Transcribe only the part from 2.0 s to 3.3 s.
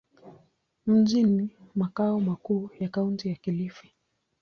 makuu ya Kaunti